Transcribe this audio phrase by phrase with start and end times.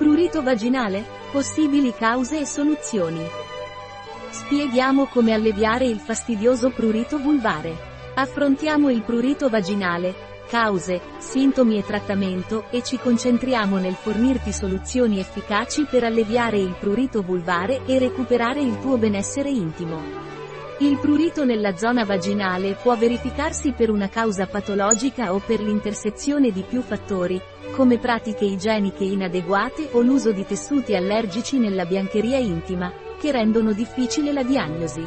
[0.00, 1.04] Prurito vaginale?
[1.30, 3.20] Possibili cause e soluzioni.
[4.30, 7.76] Spieghiamo come alleviare il fastidioso prurito vulvare.
[8.14, 10.14] Affrontiamo il prurito vaginale,
[10.48, 17.20] cause, sintomi e trattamento, e ci concentriamo nel fornirti soluzioni efficaci per alleviare il prurito
[17.20, 20.29] vulvare e recuperare il tuo benessere intimo.
[20.82, 26.64] Il prurito nella zona vaginale può verificarsi per una causa patologica o per l'intersezione di
[26.66, 27.38] più fattori,
[27.72, 32.90] come pratiche igieniche inadeguate o l'uso di tessuti allergici nella biancheria intima,
[33.20, 35.06] che rendono difficile la diagnosi.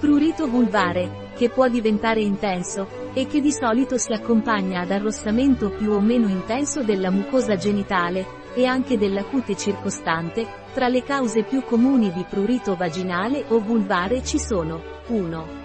[0.00, 5.90] Prurito vulvare, che può diventare intenso, e che di solito si accompagna ad arrossamento più
[5.90, 11.62] o meno intenso della mucosa genitale, e anche della cute circostante, tra le cause più
[11.62, 15.64] comuni di prurito vaginale o vulvare ci sono 1.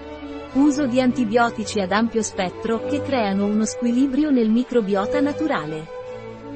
[0.53, 5.87] Uso di antibiotici ad ampio spettro che creano uno squilibrio nel microbiota naturale.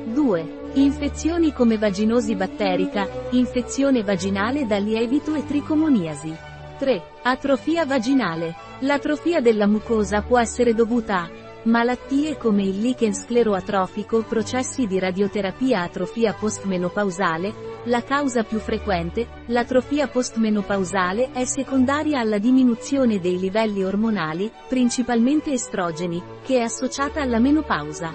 [0.04, 0.64] 2.
[0.74, 6.36] Infezioni come vaginosi batterica, infezione vaginale da lievito e tricomoniasi.
[6.78, 7.02] 3.
[7.24, 8.54] Atrofia vaginale.
[8.80, 11.30] L'atrofia della mucosa può essere dovuta a
[11.66, 20.08] Malattie come il lichen scleroatrofico processi di radioterapia atrofia postmenopausale, la causa più frequente, l'atrofia
[20.08, 28.14] postmenopausale è secondaria alla diminuzione dei livelli ormonali, principalmente estrogeni, che è associata alla menopausa.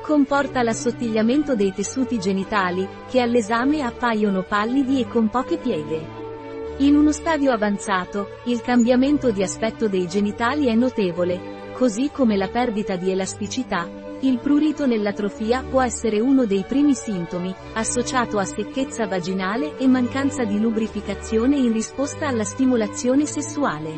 [0.00, 6.16] Comporta l'assottigliamento dei tessuti genitali, che all'esame appaiono pallidi e con poche pieghe.
[6.78, 12.48] In uno stadio avanzato, il cambiamento di aspetto dei genitali è notevole, Così come la
[12.48, 13.88] perdita di elasticità,
[14.22, 20.42] il prurito nell'atrofia può essere uno dei primi sintomi, associato a secchezza vaginale e mancanza
[20.42, 23.92] di lubrificazione in risposta alla stimolazione sessuale.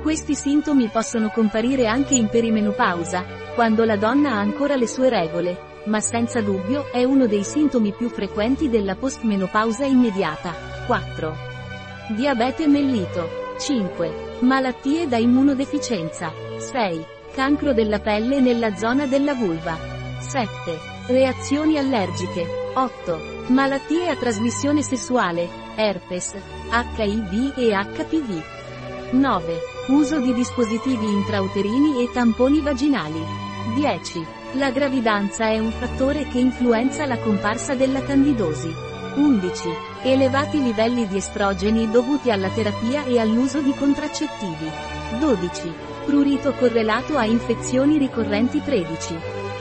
[0.00, 3.22] Questi sintomi possono comparire anche in perimenopausa,
[3.54, 7.92] quando la donna ha ancora le sue regole, ma senza dubbio è uno dei sintomi
[7.92, 10.54] più frequenti della postmenopausa immediata.
[10.86, 11.36] 4.
[12.16, 13.43] Diabete mellito.
[13.64, 14.40] 5.
[14.40, 16.30] Malattie da immunodeficienza.
[16.58, 17.02] 6.
[17.32, 19.74] Cancro della pelle nella zona della vulva.
[20.18, 20.48] 7.
[21.06, 22.46] Reazioni allergiche.
[22.74, 23.46] 8.
[23.48, 26.34] Malattie a trasmissione sessuale, herpes,
[26.70, 28.42] HIV e HPV.
[29.12, 29.58] 9.
[29.86, 33.22] Uso di dispositivi intrauterini e tamponi vaginali.
[33.76, 34.26] 10.
[34.56, 38.93] La gravidanza è un fattore che influenza la comparsa della candidosi.
[39.16, 39.68] 11.
[40.02, 44.68] Elevati livelli di estrogeni dovuti alla terapia e all'uso di contraccettivi.
[45.20, 45.72] 12.
[46.04, 49.14] Prurito correlato a infezioni ricorrenti 13.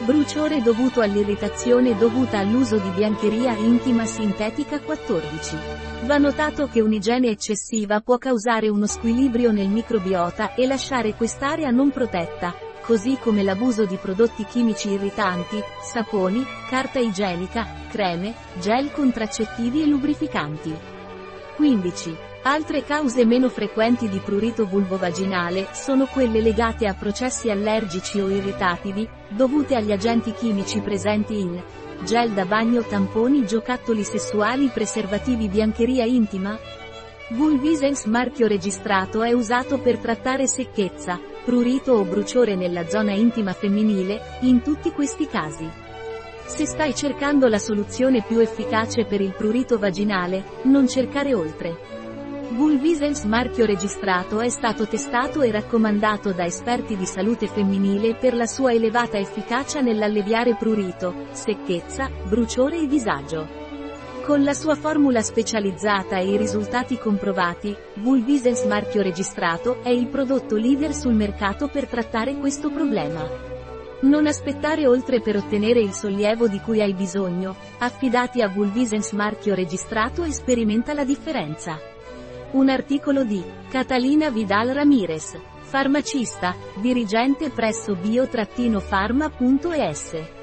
[0.06, 5.56] Bruciore dovuto all'irritazione dovuta all'uso di biancheria intima sintetica 14.
[6.06, 11.92] Va notato che un'igiene eccessiva può causare uno squilibrio nel microbiota e lasciare quest'area non
[11.92, 12.53] protetta,
[12.85, 20.75] così come l'abuso di prodotti chimici irritanti, saponi, carta igienica, creme, gel contraccettivi e lubrificanti.
[21.55, 22.17] 15.
[22.45, 29.07] Altre cause meno frequenti di prurito vulvovaginale sono quelle legate a processi allergici o irritativi,
[29.29, 31.61] dovute agli agenti chimici presenti in
[32.03, 36.59] gel da bagno tamponi giocattoli sessuali preservativi biancheria intima?
[37.29, 44.40] Vulvisens marchio registrato è usato per trattare secchezza, prurito o bruciore nella zona intima femminile,
[44.42, 45.70] in tutti questi casi.
[46.46, 51.92] Se stai cercando la soluzione più efficace per il prurito vaginale, non cercare oltre.
[52.50, 58.46] Vulvisens marchio registrato è stato testato e raccomandato da esperti di salute femminile per la
[58.46, 63.62] sua elevata efficacia nell'alleviare prurito, secchezza, bruciore e disagio.
[64.23, 70.56] Con la sua formula specializzata e i risultati comprovati, Vulvisens marchio registrato è il prodotto
[70.56, 73.22] leader sul mercato per trattare questo problema.
[74.03, 79.56] Non aspettare oltre per ottenere il sollievo di cui hai bisogno, affidati a Vulvisens marchio
[79.56, 81.78] registrato e sperimenta la differenza.
[82.51, 90.43] Un articolo di Catalina Vidal Ramirez, farmacista, dirigente presso bio-pharma.es.